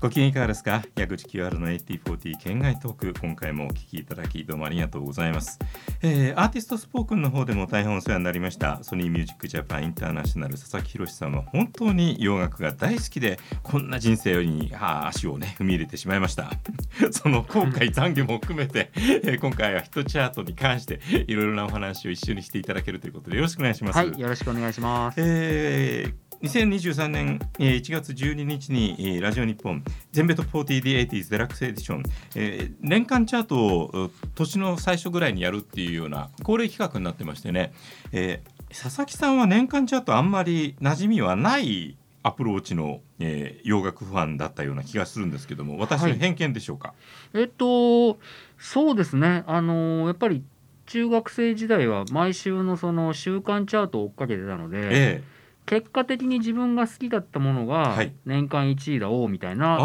[0.00, 0.82] ご機嫌いかがですか？
[0.96, 5.58] 矢口 QR の AT40 県外トーク今回もお聞きいただきどうもありがとうございます、
[6.00, 16.50] えー、アーティストスポークンの方でも大変お世話になりましたソニーミュージックジャパンインターナショナル佐々木宏さんは本当に洋楽が大好きでこんな人生に足をね踏み入れてしまいました。
[17.12, 23.98] その後悔懺悔も含めて、えー、今回はヒットチャートに関していろいろなお話を一緒にしていただけるということでよろしくお願いします。
[23.98, 32.02] はいよろしくお願いします、えー2023年1月12日にラジオ日本全米トップ 40D80s デラックスエディション、
[32.34, 37.74] えー、年間チャートを年の最初ぐらいにやるっていうような恒例企画になってましてね、
[38.12, 46.94] えー、佐々木さんは年間チャートあんまり馴染みはないアプローチの、えー、洋楽ファンだったような気がするんですけども私の偏見でしょうか、
[47.34, 48.18] はい、えっと
[48.58, 49.44] そうですね。
[49.46, 50.42] あのやっぱり
[50.86, 54.90] 中学生時代は毎週のその週間チャートを追っかけてたので、え
[55.22, 55.39] え
[55.70, 59.76] 結果的に自分が好きだったものが年間1位だおうみたいな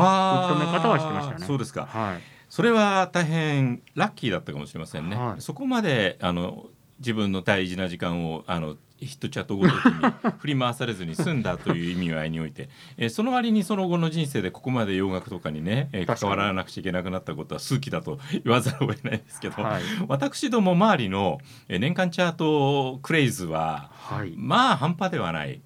[0.47, 1.45] 受け止め方はしてましたね。
[1.45, 5.15] そうですか、はい、それは大変ラッキーだったかもしれませんね。
[5.15, 6.65] はい、そこまであの
[6.97, 21.37] 自分の大事な時間をあのヒットチャットごときに振り回されずに済んだという意味合いにおいて、 えー、その割にその後の人生でここまで洋楽とかにね、えー、関わらなくちゃいけなくなったことは数奇だと言わざるを得ないですけど、はい、私ども周りの
[21.69, 25.61] 年間チャートクレイズは、はい、まあ半端ではない。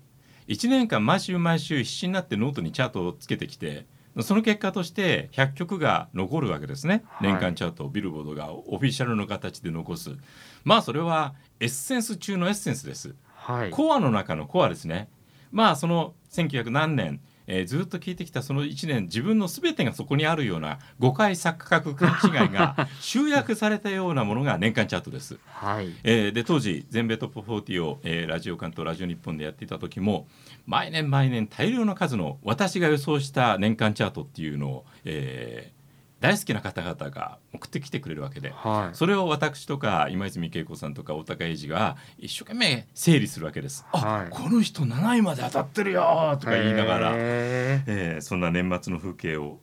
[0.50, 3.86] 1年間毎週毎週必死になってノートにチャートをつけてきて
[4.22, 10.18] その結果として100曲が残るわけですね、はい、年間チャートをビルボードがオフィシャルの形で残す。
[10.64, 15.10] まあそれはエッセンス中のエッセンスです、はい、コアの中のコアですね。
[15.52, 25.40] まあその1900何年えー、ずっと聞いてきたその1年自分の全てがそこにあるような誤解錯覚勘違いが 集約されたようなものが年間チャートです。
[25.48, 30.28] はいえー、で当時全米トップ40を、えー、ラジオ関東ラジオ日本でやっていた時も
[30.68, 35.79] 毎年毎年大量の数の私が予想した年間チャートっていうのを、えー、
[36.20, 43.86] 大好きな方々が送ってきてくれるわけで、はい、それを私とか今泉恵子さんとか大高英二が一生懸命整理するわけです。
[43.94, 49.60] はい、あこの人7位まで当たってるよとか言いながら、えー、そんな年末の風景を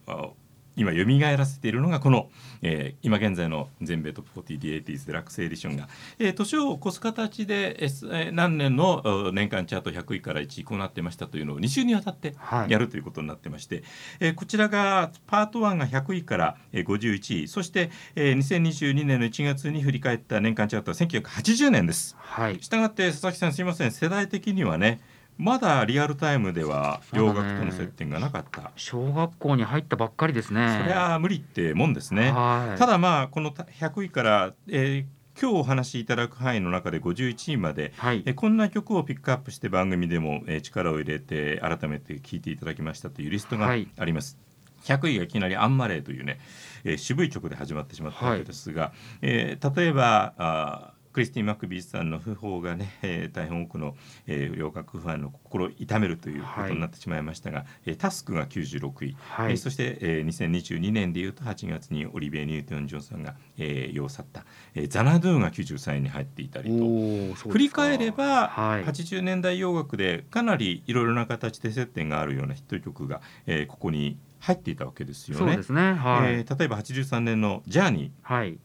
[0.76, 2.28] 今蘇らせているのがこの、
[2.62, 5.88] えー、今現在の全米トップ 40D80s デラックスエディションが、
[6.18, 12.34] えー、年を越す形で、えー、何年の年間チャート100位から1位こうなってましたというのを2週にわたって
[12.68, 13.84] やるということになってまして、はい、
[14.20, 22.16] えー、こちらがパート1が100位から51位そして、えー、2022年の1月に振り返った年間チャートは1980年です。
[22.18, 23.90] はい、したがって佐々木さんすいません。
[23.90, 25.00] 世代的にはね
[25.38, 30.80] まだリアルタイムでは洋楽との接点がなかった、ね、小学校に入ったばっかりですね。
[30.82, 32.32] そりゃ無理ってもんですね。
[32.78, 44.36] ただまあこの100位から、えー、今日お話しいただく範囲の中で51位まで、はい、えこんな曲をピックアップして番組でも、え力を入れて改めて聴いていただきましたというリストがあります。
[44.38, 44.46] はい
[44.84, 46.38] 100位がいきなり「アンマレー」というね、
[46.84, 48.92] えー、渋い曲で始まってしまったわけですが、はい、
[49.22, 53.96] えー、例えばあクリスティン・マクビーさんの訃報がね、えー、大変多くの、
[54.26, 64.44] えー、洋楽ファンの心を痛めるということになってしまいましたが、はい、えー、タスクが96位、はい、えー、そして、えー、2022年でいうと8月にオリビエ・ニュートン・ジョンさんが、えー、世を去った、
[64.74, 67.48] えー、ザナドゥが93位に入っていたりと。
[67.48, 75.46] 振り返れば、はい、80年代洋楽でかなりいろいろな形で接点があるようなヒット曲が、えー、ここに入っていたわけですよね。
[75.46, 75.94] そうですね。
[75.94, 78.58] はい、えー、例えば83年の「ジャーニー」はい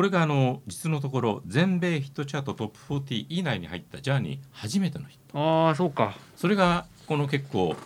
[0.00, 5.38] これがあの実のところ全米ヒットチャートトップ40以内に入ったジャーニー初めてのヒット。
[5.66, 6.16] ああそうか。
[6.36, 7.76] それがこの結構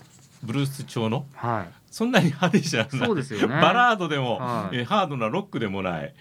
[0.44, 2.90] ブルース調の、はい、そんなに派手じゃない。
[3.04, 6.14] そうですよ、ね、バラードでも、はい、えハードなロックでもない。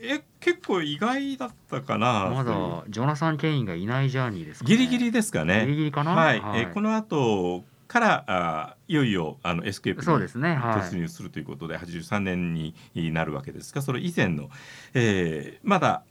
[0.00, 2.52] え結構意外だったかなまだ
[2.88, 5.66] ジョナサン・ケインがいないジャーニーですか、ね、ギリギリですかね。
[5.66, 6.16] ギリギリかな？
[6.16, 12.74] はい、はい、えこの後からあいよいよあのエスケープに突入するということでで、ねはい、83年に
[13.12, 14.50] なるわけですがそれ以前の、
[14.94, 16.04] えー、まだ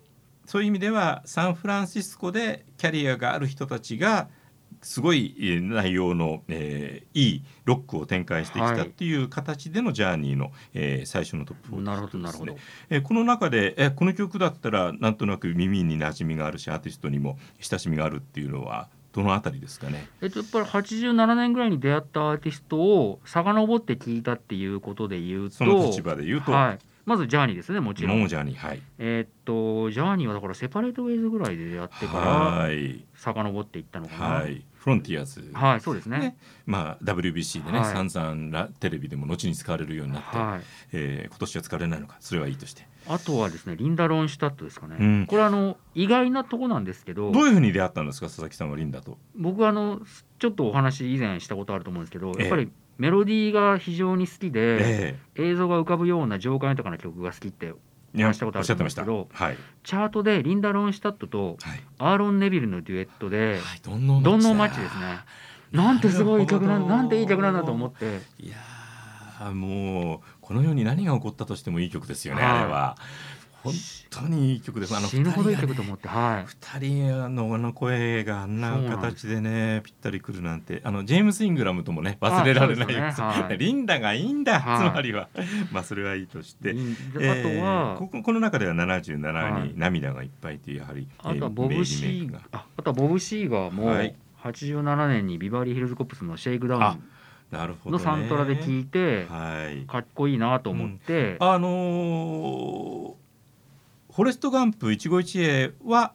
[0.45, 4.27] そういう意味ではサンフランシスコでキャリアがある人たちが
[4.81, 11.81] すごい内容の、えー、いいロックを展開してきたっていう形でのジャーニーの、えー、最初のトップ4
[12.31, 12.55] ですね。
[12.89, 20.07] えー、この中で、えー、この曲だったらなんとなく耳に馴染みがあるしアーティストにも親しみがあるっていうのはどのあたりですかね？
[20.21, 28.27] えっとやっぱり87年ぐらいに出会ったアーティストを遡って聞いたっていうことで言うと、その立場で言うと、はい、まずジャーニーですねもちろん。
[28.27, 28.81] ジャーニーはい。
[28.99, 32.67] えー、っとジャーニーはだからセパレートウェイズぐらいで出会ってから
[33.15, 34.25] 遡っていったのかな。
[34.25, 34.61] はい。
[34.75, 40.61] フロンティアーズ、はいそうですね、ね、まあ、WBC でね、はい、散々テレビでも後に使われるようになって、はい。
[40.91, 42.85] えー、今年は使われないのかそれはいいとして。
[43.07, 49.17] あとはですねリンダ・ロンシュタットですかね、うん、これあの意外なとこなんですけどどういうふうに出会ったんですか佐々木さんはリンダと。
[49.33, 50.01] 僕あの
[50.39, 57.73] ちょっとお話以前したことあると思うんですけど、やっぱりメロディーが非常に好きで、えー、映像が浮かぶような情感豊かな曲が好きって
[58.15, 61.57] 話したことあるんですけど、はい、チャートでリンダ・ロンシュタットと
[61.99, 64.19] アーロン・ネビルのデュエットで「どんの
[64.53, 65.19] マッチ」ですね。
[65.71, 68.21] なんてすごい曲なんなんていい曲なんだと思って。
[68.39, 68.55] いや
[69.51, 72.97] もうこの世に何が起こったとしてもいい曲ですよね、はい、あれは。
[73.63, 73.73] 本
[74.09, 74.95] 当にいい曲です。
[74.95, 76.45] あの死ぬほどいい曲と思って、はい。
[76.45, 82.87] 二人のあの声があんな形でねぴったりくるなんて、あのジェームスイングラムともね忘れられない。
[82.87, 83.01] ね。
[83.01, 85.29] はい、リンダがいいんだ、はい、つまりは。
[85.71, 97.03] まあそれはいいとして、えー、あとはこここの中では七十七に涙がいっぱいというやはり、あとはボブシーガああとはボブシーガーも八十七年にビバリーヒルズコップスのシェイクダウン。
[97.51, 103.13] なるほど、ね、のサントラで聞いて、はい、かっこいいなと思って、うん、あのー
[104.17, 106.11] フォレスト・ガンプ一期一会は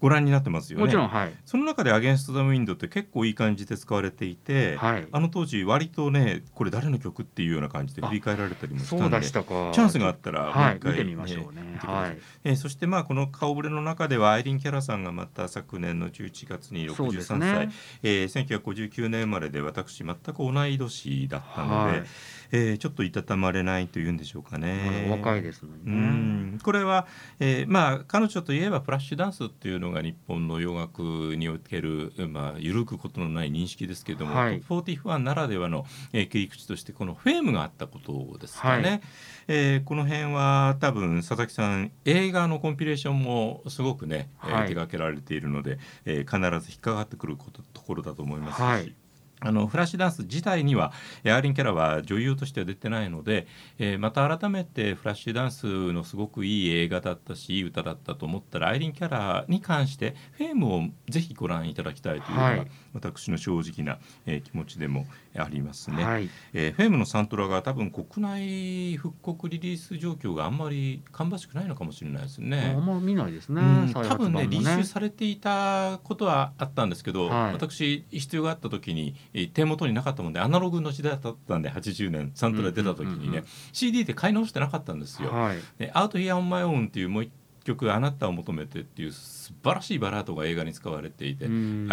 [0.00, 17.72] ご覧になってますよね、もちろん、はい、その中で「アゲンスト・ザ・ウィンド」って結構いい感じで使われていて、はい、あの当時割とねこれ誰の曲っていうような感じで振り返られたりもしたんでチャンスがあったらもう一回、ね、見てみましょうね、はい、えー、そしてまあこの顔ぶれの中ではアイリン・キャラさんがまた昨年の11月に63歳、ね。
[18.04, 22.06] えー、1959年生まれで私全く同い年だったので、はい
[22.52, 25.06] えー、ちょっといたたまれないというんでしょうかね。
[25.10, 25.70] 若いですね。
[25.86, 27.06] うんこれは、
[27.40, 31.02] えー、まあ彼女といえばフラッシュダンスっていうのが日本の洋楽
[31.36, 38.88] におけるまあ揺るぐことのない認識ですけれども、はい、41ならではの、えー、切り口としてこのフェームがあったことですかね。
[38.88, 39.00] はい、
[39.48, 48.62] えー、この辺は多分佐々木さん映画のコンピレーションもすごくね、はい、えー、手掛けられているので、えー、必ず引っかかってくることところだと思いますし。
[48.62, 48.94] はい
[49.40, 50.92] あのフラッシュダンス自体には
[51.24, 53.46] アーリン・キャラは女優としては出てないので、
[53.78, 65.06] えー、また改めてフラッシュダンスのすごくいい映画だったしいい歌だったと思ったらアイリン・キャラに関してフェームをぜひご覧いただきたいというのが、はい、私の正直な、えー、気持ちでも
[65.36, 72.74] ありますね、はい、えー、フェームのサントラが多分国内復刻リリース状況があんまり芳しくないのかもしれないですね。
[72.76, 79.14] あんま見ないですね、うん、多分ね履修されていたことはあったんですけど、はい、私必要があった時に
[79.54, 85.30] 手元になかったもんでアナログの時代だったんで80年サントラ出た時にね、うんうんうん、CD って買い直してなかったんですよ。
[85.30, 87.30] はい、でアウト・ヒア・オン・マイ・オンっていうもう一
[87.68, 91.50] 曲「あなたを求めて」っていう素晴らしいバラードが映画に使われていてアイ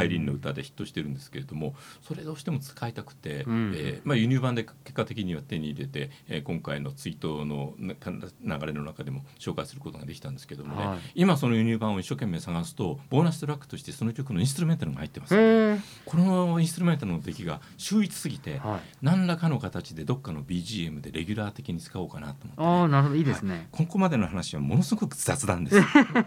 [0.10, 23.16] リーンの歌でヒットしてるんですけれどもそれどうしても使いたくて、うん、えー、まあ、輸入版で結果的には手に入れて、えー、今回の追悼の流れの中でも紹介することができたんですけどもね、はい、今その輸入版を一生懸命探すとボーナストラックとしてその曲のインストゥルメンタルが入ってます、ね、このインストゥルメンタルの出来が秀逸すぎて、はい、何らかの形でどっかの BGM でレギュラー的に使おうかなと思って、ね、あなるほど。
[23.16, 25.78] いいですね、はい、ここまでの話はものすごく雑談です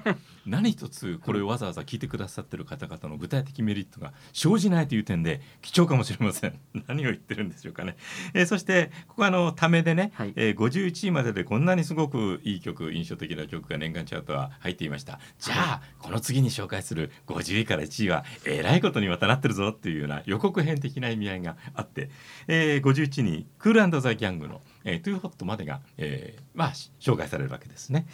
[0.47, 6.59] 何一つこれをわざわざ聞いてくださってる方々の具体的メリットが生じないという点で貴重かもしれません。
[6.89, 7.97] 何を言ってるんでしょうかね、
[8.35, 15.21] えー、そしてここはあのためでね、はい、えー、51位まででこんなにすごくいい曲印象的な曲が年間チャートは入っていました。
[15.39, 22.11] じゃあこの次に紹介する50位から1位はえらいことにまたなってるぞっていうような予告編的な意味合いがあって、
[22.47, 28.07] えー、51位にクールザ・ギャングの、えー、トゥーホットまでが、えー、まあ紹介されるわけですね。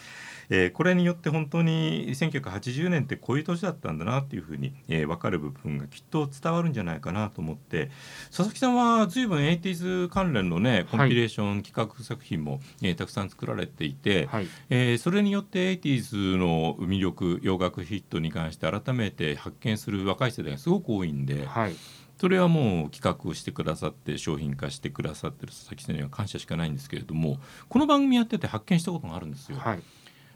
[0.51, 7.91] えー、これによって本当に1980年ってこういう年だったんだなっていうふうに、えー、分かる部分がきっと伝わるんじゃないかなと思って
[8.29, 21.47] 佐々木さんは随分 80s 関連のねコンピレーション、企画作品も、えー、たくさん作られていて、はい、えー、それによって 80s の魅力洋楽ヒットに関して改めて発見する若い世代がすごく多いんで。
[21.47, 21.75] はい
[22.19, 29.59] それはもう企画をしてくださって商品化してくださってる佐々木さんには感謝しかないんですけれどもこの番組やってて発見したことがあるんですよ。
[29.59, 29.83] はい、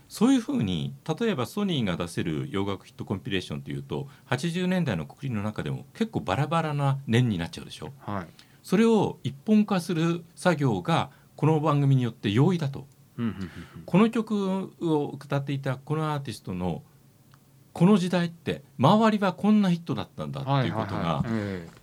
[0.08, 7.92] そういうふうに例えばソニーが出せる洋楽ヒットコンピレーションというと80年代のくくりの中でも結構バラバラな年になっちゃうでしょ。
[8.00, 8.26] はい、
[8.62, 12.87] それを一本化する作業がこの番組によって容易だと。
[13.85, 16.82] この曲を歌っていたこのアーティストの
[17.78, 21.25] この時代って周りはこんなヒットだったんだっていうことが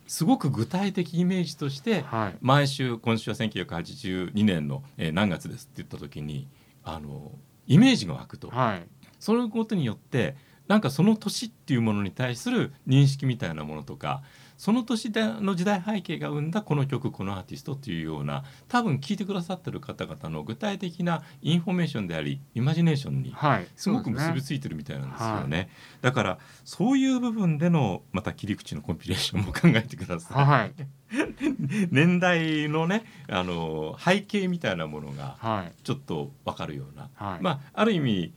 [0.08, 2.04] すごく具体的イメージとして
[2.42, 4.84] 毎週今週は1982年の
[5.14, 6.50] 何月ですって言った時に
[6.84, 7.32] あの
[7.66, 8.86] イメージが湧くと、はい、
[9.22, 10.36] そのことによって
[10.68, 14.24] なんかその年っていうものに対する認識みたいなものとか
[14.58, 23.36] その年での時代背景が生んだこの曲このアーティストっていうような多分聴いてくださってる方々の具体的なインフォメーションでありイマジネーションに
[23.76, 25.34] すごく結びついてるみたいなんですよね。
[25.34, 25.68] はいねはい、
[26.02, 30.46] だからそういう部分でのまた切り口のコンピレーションも考えてください。
[30.46, 30.74] はい。
[31.92, 35.38] 年代のねあの背景みたいなものが
[35.84, 38.34] ちょっと分かるような、はい、まあある意味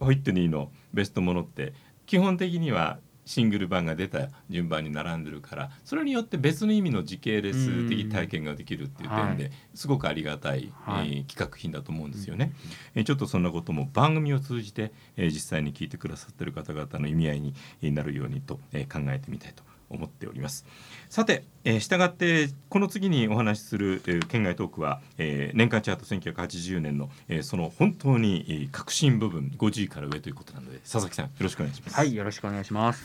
[0.00, 1.72] ホイットニーのベストものって
[2.06, 12.52] 基本的にはシングル版が出た順番に並んでるからそれによって別の意味の時系列的体験ができるっていう点で、すごくありがたい、はい、えー、企画品だと思うんですよね。
[12.96, 17.54] えー、ちょっとそんなことも番組を通じて、えー、実際に聞いてくださってる方々の意味合いに
[17.92, 20.64] なるようにと、えー、考えてみたいと思っております。
[21.08, 31.96] さて、えー、従ってこの次にお話しする、えー、県外トークは、えー、年間チャート1980年の、えー、その本当に、えー、革新部分5位から上ということなので佐々木さんよろしくお願いします。
[31.96, 33.02] はいよろしくお願いします。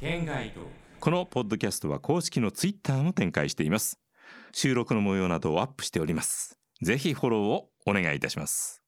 [0.00, 0.68] 県外トーク。
[1.00, 3.98] このポッドキャストは公式のツイッターも展開しています。
[4.52, 6.56] 収録の模様などをアップしております。
[6.82, 8.85] ぜひフォローをお願いいたします